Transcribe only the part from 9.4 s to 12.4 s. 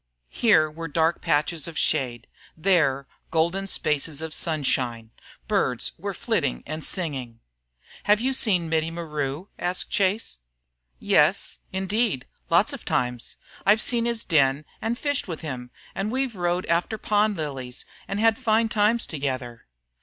asked Chase. "Yes, indeed.